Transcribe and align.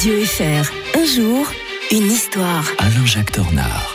Radio 0.00 0.24
FR. 0.24 0.72
Un 0.98 1.04
jour, 1.04 1.46
une 1.90 2.10
histoire. 2.10 2.64
Alain-Jacques 2.78 3.34
Dornard. 3.34 3.94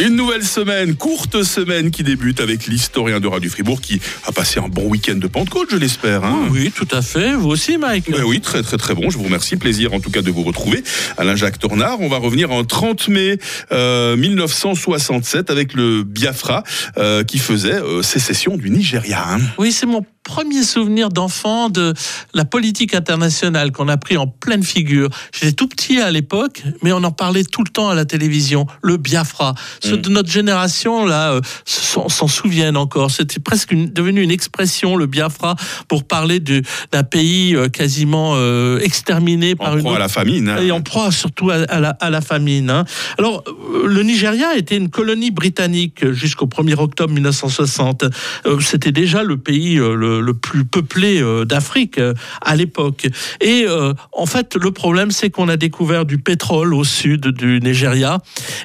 Une 0.00 0.16
nouvelle 0.16 0.42
semaine, 0.42 0.96
courte 0.96 1.44
semaine 1.44 1.92
qui 1.92 2.02
débute 2.02 2.40
avec 2.40 2.66
l'historien 2.66 3.20
de 3.20 3.28
Radio 3.28 3.48
Fribourg 3.48 3.80
qui 3.80 4.00
a 4.26 4.32
passé 4.32 4.58
un 4.58 4.66
bon 4.66 4.88
week-end 4.88 5.14
de 5.14 5.28
Pentecôte, 5.28 5.68
je 5.70 5.76
l'espère. 5.76 6.24
hein. 6.24 6.48
Oui, 6.50 6.72
tout 6.74 6.88
à 6.90 7.00
fait. 7.00 7.32
Vous 7.34 7.48
aussi, 7.48 7.78
Mike 7.78 8.10
Ben 8.10 8.24
oui, 8.24 8.40
très 8.40 8.62
très 8.62 8.76
très 8.76 8.94
bon. 8.94 9.08
Je 9.08 9.18
vous 9.18 9.24
remercie. 9.24 9.54
Plaisir 9.56 9.94
en 9.94 10.00
tout 10.00 10.10
cas 10.10 10.20
de 10.22 10.30
vous 10.32 10.42
retrouver. 10.42 10.82
Alain-Jacques 11.16 11.60
Tornard. 11.60 12.00
On 12.00 12.08
va 12.08 12.18
revenir 12.18 12.50
en 12.50 12.64
30 12.64 13.06
mai 13.08 13.38
euh, 13.70 14.16
1967 14.16 15.48
avec 15.50 15.74
le 15.74 16.02
Biafra 16.02 16.64
euh, 16.98 17.22
qui 17.22 17.38
faisait 17.38 17.80
euh, 17.80 18.02
sécession 18.02 18.56
du 18.56 18.68
Nigeria. 18.70 19.24
hein. 19.28 19.38
Oui, 19.58 19.70
c'est 19.70 19.86
mon 19.86 20.04
premier 20.26 20.64
souvenir 20.64 21.08
d'enfant 21.08 21.70
de 21.70 21.94
la 22.34 22.44
politique 22.44 22.94
internationale 22.94 23.70
qu'on 23.70 23.88
a 23.88 23.96
pris 23.96 24.16
en 24.16 24.26
pleine 24.26 24.64
figure. 24.64 25.08
J'étais 25.32 25.52
tout 25.52 25.68
petit 25.68 26.00
à 26.00 26.10
l'époque, 26.10 26.62
mais 26.82 26.92
on 26.92 27.02
en 27.04 27.12
parlait 27.12 27.44
tout 27.44 27.62
le 27.62 27.70
temps 27.70 27.88
à 27.88 27.94
la 27.94 28.04
télévision. 28.04 28.66
Le 28.82 28.96
Biafra. 28.96 29.54
Ceux 29.80 29.96
de 29.98 30.08
notre 30.10 30.28
génération, 30.30 31.06
là, 31.06 31.30
euh, 31.32 31.40
s'en 31.64 32.26
souviennent 32.28 32.76
encore. 32.76 33.10
C'était 33.12 33.38
presque 33.40 33.70
une- 33.70 33.88
devenu 33.92 34.20
une 34.22 34.32
expression, 34.32 34.96
le 34.96 35.06
Biafra, 35.06 35.54
pour 35.88 36.04
parler 36.04 36.40
du- 36.40 36.62
d'un 36.90 37.04
pays 37.04 37.54
euh, 37.54 37.68
quasiment 37.68 38.32
euh, 38.34 38.80
exterminé 38.80 39.54
par 39.54 39.72
En 39.72 39.76
une 39.76 39.80
proie 39.82 39.92
à 39.92 39.94
autre 39.94 40.00
la 40.00 40.08
famine. 40.08 40.48
hein. 40.48 40.58
Et 40.60 40.72
en 40.72 40.80
proie 40.82 41.12
surtout 41.12 41.50
à, 41.50 41.54
à 41.68 41.78
la, 41.78 41.90
à 41.90 42.10
la 42.10 42.20
famine. 42.20 42.68
hein. 42.70 42.84
Alors, 43.18 43.44
le 43.86 44.02
Nigeria 44.02 44.56
était 44.56 44.76
une 44.76 44.90
colonie 44.90 45.30
britannique 45.30 46.10
jusqu'au 46.12 46.46
1er 46.46 46.74
octobre 46.80 47.12
1960. 47.14 48.04
Euh, 48.46 48.58
C'était 48.60 48.90
déjà 48.92 49.22
le 49.22 49.36
pays 49.36 49.78
euh, 49.78 49.94
le, 50.20 50.34
plus 50.34 50.64
peuplé 50.64 51.20
euh, 51.20 51.44
d'Afrique 51.44 51.98
euh, 51.98 52.14
à 52.40 52.56
l'époque. 52.56 53.06
Et 53.40 53.64
euh, 53.66 53.92
en 54.12 54.26
fait, 54.26 54.56
le 54.56 54.70
problème, 54.70 55.10
c'est 55.10 55.30
qu'on 55.30 55.48
a 55.48 55.56
découvert 55.56 56.04
du 56.04 56.18
pétrole 56.18 56.74
au 56.74 56.84
sud 56.84 57.28
du 57.28 57.60
Nigeria 57.60 58.18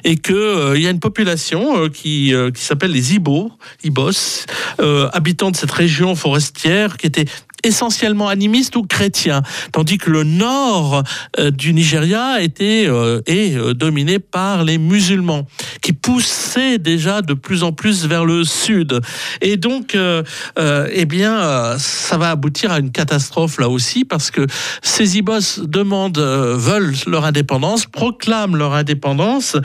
et 0.04 0.18
euh, 0.30 0.74
il 0.76 0.82
y 0.82 0.86
a 0.86 0.90
une 0.90 1.00
population 1.00 1.88
qui, 1.88 2.32
qui 2.54 2.62
s'appelle 2.62 2.92
les 2.92 3.14
Ibo, 3.14 3.52
Ibos, 3.84 4.46
habitants 5.12 5.50
de 5.50 5.56
cette 5.56 5.70
région 5.70 6.14
forestière 6.14 6.96
qui 6.96 7.06
était 7.06 7.26
essentiellement 7.64 8.28
animiste 8.28 8.74
ou 8.74 8.82
chrétien, 8.82 9.42
tandis 9.70 9.96
que 9.96 10.10
le 10.10 10.24
nord 10.24 11.04
du 11.38 11.72
Nigeria 11.72 12.42
était 12.42 12.88
est 13.26 13.74
dominé 13.74 14.18
par 14.18 14.64
les 14.64 14.78
musulmans, 14.78 15.46
qui 15.80 15.92
poussaient 15.92 16.78
déjà 16.78 17.22
de 17.22 17.34
plus 17.34 17.62
en 17.62 17.72
plus 17.72 18.06
vers 18.06 18.24
le 18.24 18.42
sud. 18.42 19.00
Et 19.40 19.56
donc, 19.56 19.96
eh 19.96 21.04
bien, 21.04 21.41
euh, 21.42 21.76
ça 21.78 22.16
va 22.16 22.30
aboutir 22.30 22.72
à 22.72 22.78
une 22.78 22.90
catastrophe 22.90 23.58
là 23.58 23.68
aussi, 23.68 24.04
parce 24.04 24.30
que 24.30 24.46
ces 24.82 25.18
ibos 25.18 25.60
demandent, 25.62 26.18
euh, 26.18 26.56
veulent 26.56 26.94
leur 27.06 27.24
indépendance, 27.24 27.86
proclament 27.86 28.56
leur 28.56 28.74
indépendance, 28.74 29.56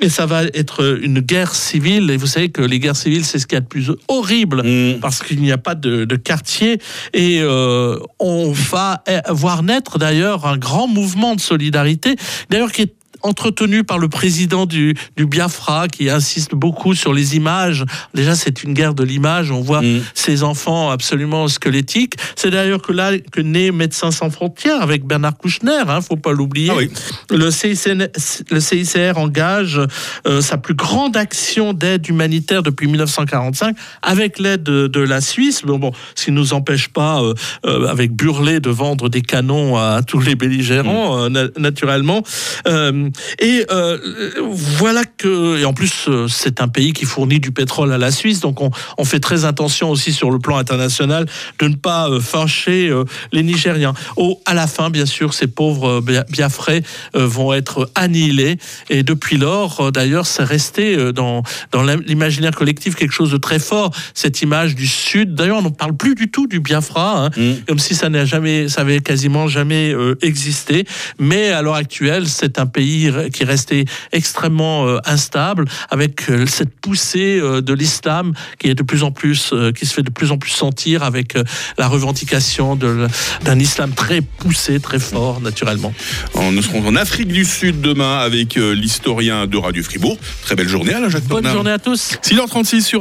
et 0.00 0.08
ça 0.08 0.26
va 0.26 0.44
être 0.44 0.98
une 1.02 1.20
guerre 1.20 1.54
civile. 1.54 2.10
Et 2.10 2.16
vous 2.16 2.26
savez 2.26 2.50
que 2.50 2.62
les 2.62 2.78
guerres 2.78 2.96
civiles, 2.96 3.24
c'est 3.24 3.38
ce 3.38 3.46
qu'il 3.46 3.56
y 3.56 3.58
a 3.58 3.60
de 3.60 3.66
plus 3.66 3.90
horrible 4.08 4.62
Mm. 4.62 5.00
parce 5.00 5.22
qu'il 5.22 5.40
n'y 5.40 5.52
a 5.52 5.58
pas 5.58 5.74
de, 5.74 6.04
de 6.04 6.16
quartier 6.16 6.78
et 7.12 7.40
euh, 7.40 7.98
on 8.18 8.52
va 8.52 9.02
eh, 9.08 9.18
voir 9.30 9.62
naître 9.62 9.98
d'ailleurs 9.98 10.46
un 10.46 10.56
grand 10.56 10.86
mouvement 10.86 11.34
de 11.34 11.40
solidarité, 11.40 12.16
d'ailleurs 12.50 12.72
qui 12.72 12.82
est 12.82 12.94
entretenu 13.22 13.84
par 13.84 13.98
le 13.98 14.08
président 14.08 14.66
du, 14.66 14.94
du 15.16 15.26
Biafra 15.26 15.88
qui 15.88 16.10
insiste 16.10 16.54
beaucoup 16.54 16.94
sur 16.94 17.12
les 17.12 17.36
images. 17.36 17.84
Déjà, 18.14 18.34
c'est 18.34 18.62
une 18.62 18.74
guerre 18.74 18.94
de 18.94 19.04
l'image. 19.04 19.50
On 19.50 19.60
voit 19.60 19.82
Mm. 19.82 20.00
ces 20.14 20.42
enfants 20.42 20.90
absolument 20.90 21.48
squelettiques. 21.48 22.14
C'est 22.36 22.50
d'ailleurs 22.50 22.82
que 22.82 22.92
là 22.92 23.10
que 23.18 23.40
naît 23.40 23.70
Médecins 23.72 24.10
sans 24.10 24.30
frontières 24.30 24.80
avec 24.82 25.04
Bernard 25.04 25.36
Kouchner, 25.36 25.82
hein, 25.88 26.00
faut 26.00 26.16
pas 26.16 26.32
l'oublier. 26.32 26.70
Ah 26.70 26.76
oui. 26.76 26.90
Le, 27.30 27.50
CICN 27.50 28.08
le 28.50 28.60
CICR 28.60 29.16
engage 29.18 29.80
euh, 30.26 30.40
sa 30.40 30.56
plus 30.58 30.74
grande 30.74 31.16
action 31.16 31.72
d'aide 31.72 32.06
humanitaire 32.08 32.62
depuis 32.62 32.86
1945 32.86 33.76
avec 34.02 34.38
l'aide 34.38 34.62
de, 34.62 34.86
de 34.86 35.00
la 35.00 35.20
Suisse. 35.20 35.62
Bon, 35.64 35.78
bon, 35.78 35.92
ce 36.14 36.26
qui 36.26 36.32
nous 36.32 36.52
empêche 36.54 36.88
pas, 36.88 37.20
euh, 37.22 37.34
euh, 37.66 37.88
avec 37.88 38.12
Burlet, 38.12 38.60
de 38.60 38.70
vendre 38.70 39.08
des 39.08 39.22
canons 39.22 39.76
à 39.76 40.00
tous 40.06 40.20
les 40.20 40.34
belligérants, 40.34 41.18
euh, 41.24 41.28
na- 41.28 41.48
naturellement. 41.58 42.22
Euh, 42.66 43.08
et 43.38 43.64
euh, 43.70 43.98
voilà 44.40 45.02
que, 45.22 45.58
et 45.58 45.64
en 45.64 45.72
plus, 45.72 46.06
euh, 46.08 46.26
c'est 46.28 46.60
un 46.60 46.68
pays 46.68 46.92
qui 46.92 47.04
fournit 47.04 47.40
du 47.40 47.52
pétrole 47.52 47.92
à 47.92 47.98
la 47.98 48.10
Suisse, 48.10 48.40
donc 48.40 48.60
on, 48.60 48.70
on 48.98 49.04
fait 49.04 49.20
très 49.20 49.44
attention 49.44 49.90
aussi 49.90 50.12
sur 50.12 50.30
le 50.30 50.38
plan 50.38 50.56
international 50.56 51.26
de 51.58 51.68
ne 51.68 51.76
pas 51.76 52.08
euh, 52.10 52.20
fâcher 52.20 52.88
euh, 52.88 53.04
les 53.32 53.42
Nigériens. 53.42 53.94
Au, 54.16 54.40
à 54.46 54.54
la 54.54 54.66
fin, 54.66 54.90
bien 54.90 55.06
sûr, 55.06 55.34
ces 55.34 55.46
pauvres 55.46 56.00
Bia- 56.00 56.24
Biafrais 56.30 56.82
vont 57.14 57.52
être 57.52 57.90
annihilés. 57.94 58.58
Et 58.90 59.02
depuis 59.02 59.36
lors, 59.36 59.92
d'ailleurs, 59.92 60.26
c'est 60.26 60.44
resté 60.44 61.12
dans, 61.12 61.42
dans 61.72 61.82
l'im- 61.82 62.02
l'imaginaire 62.06 62.52
collectif 62.54 62.94
quelque 62.94 63.12
chose 63.12 63.30
de 63.30 63.36
très 63.38 63.58
fort, 63.58 63.90
cette 64.14 64.42
image 64.42 64.74
du 64.74 64.86
Sud. 64.86 65.34
D'ailleurs, 65.34 65.58
on 65.58 65.62
ne 65.62 65.68
parle 65.68 65.96
plus 65.96 66.14
du 66.14 66.30
tout 66.30 66.46
du 66.46 66.60
Biafra, 66.60 67.24
hein, 67.26 67.30
Mm. 67.36 67.52
comme 67.68 67.78
si 67.78 67.94
ça 67.94 68.08
n'a 68.08 68.24
jamais, 68.24 68.68
ça 68.68 68.80
avait 68.82 69.00
quasiment 69.00 69.46
jamais 69.48 69.94
existé. 70.22 70.84
Mais 71.18 71.50
à 71.50 71.62
l'heure 71.62 71.74
actuelle, 71.74 72.26
c'est 72.28 72.58
un 72.58 72.66
pays 72.66 73.10
qui 73.32 73.42
est 73.42 73.46
resté 73.46 73.84
extrêmement 74.12 74.86
euh, 74.86 74.98
instable, 75.12 75.66
avec 75.90 76.28
euh, 76.28 76.46
cette 76.46 76.74
poussée 76.80 77.38
euh, 77.40 77.60
de 77.60 77.72
l'islam 77.72 78.32
qui 78.58 78.68
est 78.68 78.74
de 78.74 78.82
plus 78.82 79.02
en 79.02 79.12
plus, 79.12 79.50
euh, 79.52 79.72
qui 79.72 79.86
se 79.86 79.94
fait 79.94 80.02
de 80.02 80.10
plus 80.10 80.32
en 80.32 80.38
plus 80.38 80.50
sentir, 80.50 81.02
avec 81.02 81.36
la 81.78 81.88
revendication 81.88 82.76
d'un 82.76 83.58
islam 83.58 83.92
très 83.92 84.20
poussé, 84.20 84.80
très 84.80 84.98
fort, 84.98 85.40
naturellement. 85.40 85.92
Nous 86.34 86.62
serons 86.62 86.86
en 86.86 86.96
Afrique 86.96 87.28
du 87.28 87.44
Sud 87.44 87.80
demain 87.80 88.18
avec 88.18 88.56
l'historien 88.56 89.46
de 89.46 89.56
Radio 89.56 89.82
Fribourg. 89.82 90.18
Très 90.42 90.56
belle 90.56 90.68
journée, 90.68 90.94
Alain-Jacques 90.94 91.24
Bonne 91.24 91.42
Tornard. 91.42 91.52
journée 91.52 91.70
à 91.70 91.78
tous. 91.78 92.18
6h36 92.22 92.82
sur 92.82 93.00